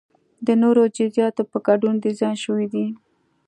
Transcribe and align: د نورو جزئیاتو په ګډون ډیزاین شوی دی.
د 0.45 0.47
نورو 0.61 0.83
جزئیاتو 0.97 1.43
په 1.51 1.57
ګډون 1.67 1.95
ډیزاین 2.03 2.35
شوی 2.43 2.65
دی. 2.73 2.85